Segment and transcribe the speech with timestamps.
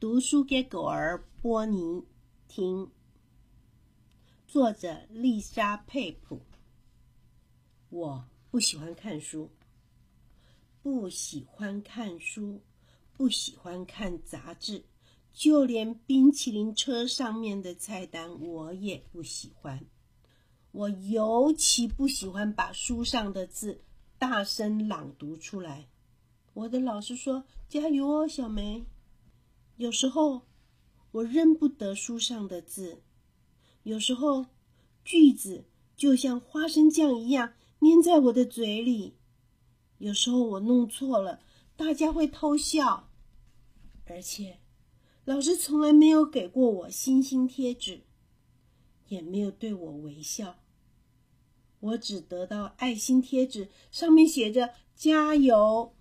[0.00, 2.04] 读书给狗儿波尼
[2.46, 2.88] 听。
[4.46, 6.40] 作者丽莎·佩普。
[7.88, 9.50] 我不喜欢看书，
[10.84, 12.62] 不喜欢看书，
[13.12, 14.84] 不喜欢看杂志，
[15.32, 19.84] 就连冰淇淋车上面的菜单我也不喜欢。
[20.70, 23.82] 我尤其不喜欢把书上的字
[24.16, 25.88] 大声朗读出来。
[26.54, 28.86] 我的老师说：“加油哦，小梅。”
[29.78, 30.42] 有时候
[31.12, 33.02] 我认不得书上的字，
[33.84, 34.46] 有时候
[35.04, 39.14] 句子就像花生酱一样粘在我的嘴里，
[39.98, 41.40] 有时候我弄错了，
[41.76, 43.08] 大家会偷笑，
[44.06, 44.58] 而且
[45.24, 48.02] 老师从来没有给过我星星贴纸，
[49.06, 50.58] 也没有对我微笑，
[51.78, 55.94] 我只得到爱心贴纸，上面写着“加油”。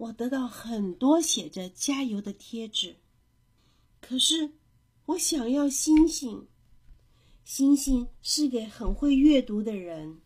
[0.00, 2.96] 我得到很多写着“加油”的贴纸，
[4.00, 4.52] 可是
[5.04, 6.48] 我想要星星。
[7.44, 10.20] 星星是给很会阅读的人，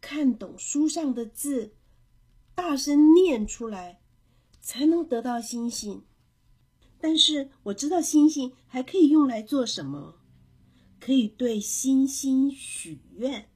[0.00, 1.74] 看懂书上的字，
[2.54, 4.00] 大声念出来，
[4.62, 6.02] 才能得到星星。
[6.98, 10.20] 但是我知道星星还可以用来做什么，
[10.98, 13.50] 可以对星星许愿，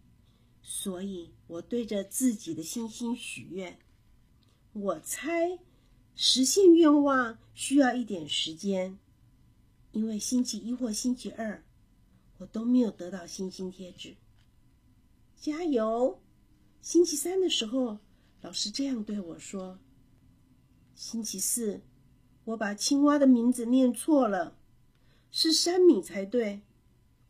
[0.60, 3.78] 所以我对着自己的星星许愿。
[4.72, 5.58] 我猜，
[6.14, 8.98] 实现愿望需要一点时间，
[9.90, 11.64] 因为星期一或星期二，
[12.38, 14.14] 我都没有得到星星贴纸。
[15.36, 16.20] 加油！
[16.80, 17.98] 星期三的时候，
[18.42, 19.78] 老师这样对我说。
[20.94, 21.80] 星期四，
[22.44, 24.56] 我把青蛙的名字念错了，
[25.32, 26.62] 是山米才对。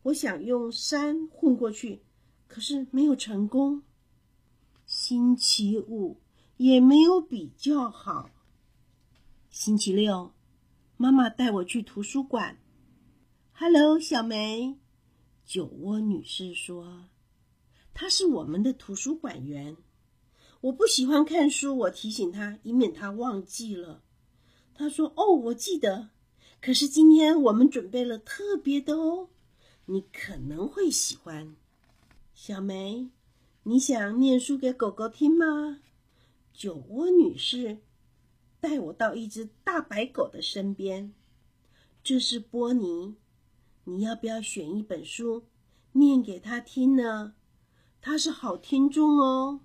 [0.03, 2.03] 我想用山混过去，
[2.47, 3.81] 可是没有成功。
[4.85, 6.17] 星期五。
[6.61, 8.29] 也没有比较好。
[9.49, 10.31] 星期六，
[10.95, 12.59] 妈妈带我去图书馆。
[13.51, 14.77] Hello，小梅，
[15.43, 17.05] 酒窝女士说
[17.95, 19.75] ：“她是我们的图书馆员。”
[20.61, 24.03] 我不喜欢看书，我提醒她，以免她忘记了。
[24.75, 26.09] 她说：“哦，我记得。
[26.61, 29.29] 可是今天我们准备了特别的哦，
[29.87, 31.55] 你可能会喜欢。”
[32.35, 33.09] 小梅，
[33.63, 35.79] 你想念书给狗狗听吗？
[36.53, 37.79] 酒窝女士
[38.59, 41.13] 带我到一只大白狗的身边。
[42.03, 43.15] 这是波尼，
[43.83, 45.45] 你要不要选一本书
[45.93, 47.35] 念给他听呢？
[48.01, 49.61] 他是好听众哦。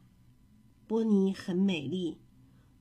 [0.87, 2.21] 波尼很美丽，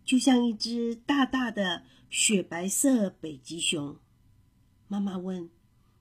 [0.04, 3.98] 就像一只大大的雪白色北极熊。
[4.88, 5.50] 妈妈问：“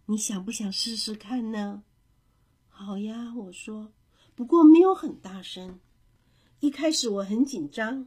[0.07, 1.85] 你想不想试试看呢
[2.69, 3.93] ？”“好呀。”我说
[4.35, 5.81] ，“不过没有很大声。”
[6.65, 8.07] 一开始我很紧张，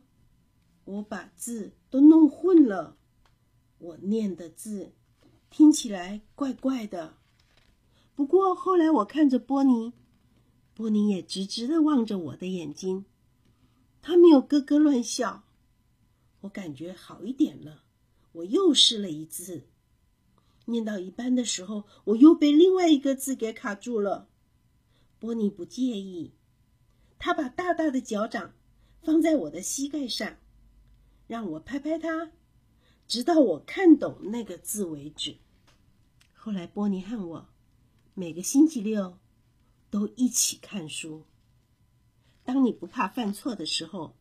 [0.84, 2.98] 我把字都弄混了，
[3.78, 4.94] 我念的字
[5.52, 7.18] 听起来怪怪的。
[8.16, 9.94] 不过后来我看着波尼，
[10.74, 13.06] 波尼也直直的望着我的眼睛，
[14.02, 15.44] 他没有咯咯乱笑，
[16.42, 17.84] 我感觉好一点了。
[18.32, 19.68] 我又试了一次，
[20.66, 24.28] 念到一半的时候，我又被另外一个字给卡住了。
[25.20, 26.34] 波尼不介意。
[27.20, 28.54] 他把大大的脚掌
[29.02, 30.38] 放在我的膝盖上，
[31.28, 32.32] 让我拍拍他，
[33.08, 35.38] 直到我看懂那个字为止。
[36.34, 37.50] 后来，波尼和我
[38.14, 39.18] 每个星期六
[39.90, 41.24] 都一起看书。
[42.44, 44.16] 当你不怕犯错的时候，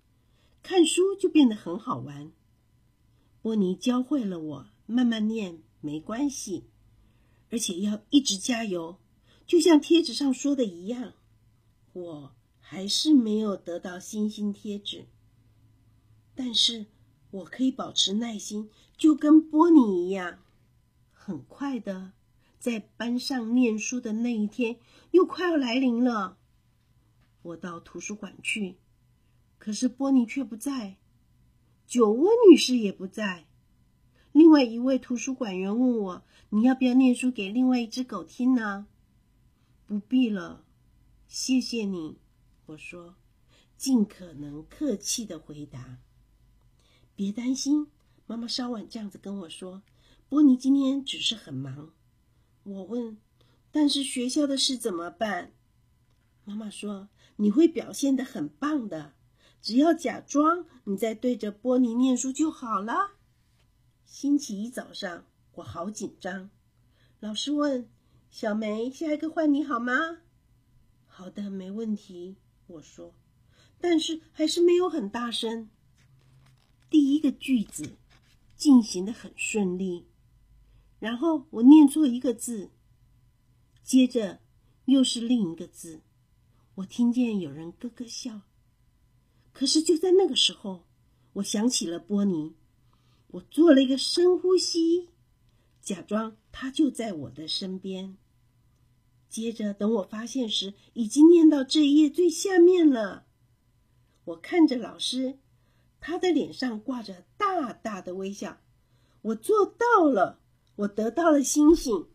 [0.63, 2.33] 看书就变得很好玩。
[3.43, 6.65] 波尼教会了我慢慢念没关系，
[7.51, 8.99] 而且要一直加油，
[9.47, 11.13] 就像贴纸上说的一样。
[11.93, 12.33] 我。
[12.69, 15.07] 还是没有得到星星贴纸，
[16.35, 16.87] 但是
[17.31, 20.41] 我可以保持耐心，就跟波尼一样。
[21.13, 22.11] 很快的，
[22.59, 24.79] 在班上念书的那一天
[25.13, 26.39] 又快要来临了。
[27.43, 28.79] 我到图书馆去，
[29.59, 30.97] 可是波尼却不在，
[31.87, 33.47] 酒窝女士也不在。
[34.33, 38.89] 另外一位图书馆员问我：“你要不要念书给另外一只狗听呢
[39.87, 40.65] ？”“不必了，
[41.29, 42.19] 谢谢你。”
[42.67, 43.15] 我说
[43.77, 45.99] ：“尽可能客气的回答，
[47.15, 47.89] 别担心。”
[48.27, 49.83] 妈妈稍晚这样子跟我说
[50.29, 51.95] ：“波尼今天只是很忙。”
[52.65, 53.19] 我问
[53.71, 55.53] ：“但是学校的事怎么办？”
[56.45, 59.15] 妈妈说：“你会表现的很棒的，
[59.63, 63.13] 只要假装你在对着波尼念书就好了。”
[64.05, 66.51] 星期一早上，我好紧张。
[67.21, 67.89] 老师问
[68.31, 69.93] ：“小梅，下一个换你好吗
[71.07, 72.37] ？”“好的，没问题。”
[72.67, 73.15] 我说，
[73.81, 75.69] 但是还是没有很大声。
[76.91, 77.97] 第一个句子
[78.57, 80.07] 进行的很顺利，
[80.99, 82.71] 然后我念错一个字，
[83.83, 84.41] 接着
[84.87, 86.03] 又是另一个字。
[86.77, 88.43] 我听见有人咯咯笑。
[89.53, 90.87] 可是就在那个时候，
[91.35, 92.55] 我想起了波尼。
[93.29, 95.09] 我做了一个深呼吸，
[95.83, 98.17] 假装他就在我的身边。
[99.29, 103.27] 接着，等我发现时，已经念到这一页最下面了。
[104.25, 105.39] 我看着老师，
[106.01, 108.59] 他的脸上挂着大大的微笑。
[109.23, 110.41] 我做到了，
[110.77, 112.09] 我得到了星星。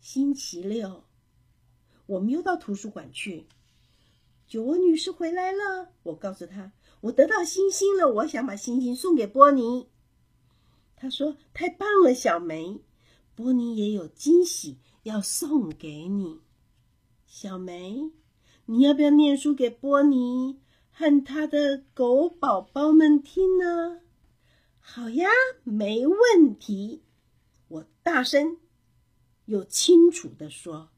[0.00, 1.04] 星期六，
[2.06, 3.46] 我们又到图书馆去。
[4.48, 6.72] 酒窝女士回来了，我告诉她。
[7.02, 9.88] 我得到星星了，我想把星星送给波尼。
[10.96, 12.80] 他说：“太棒了，小梅，
[13.34, 16.40] 波尼也有惊喜要送给你。
[17.26, 18.10] 小梅，
[18.66, 20.60] 你要不要念书给波尼
[20.90, 24.00] 和他的狗宝宝们听呢
[24.78, 25.28] ？”“好呀，
[25.64, 27.02] 没问题。”
[27.68, 28.58] 我大声
[29.44, 30.90] 又清楚的说。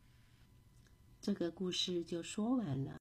[1.21, 2.91] 这个故事就说完了。